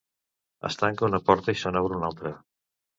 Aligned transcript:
Es 0.69 0.79
tanca 0.79 1.07
una 1.09 1.21
porta 1.29 1.57
i 1.59 1.63
se 1.63 1.77
n'obre 1.77 2.03
una 2.03 2.13
altra. 2.13 2.37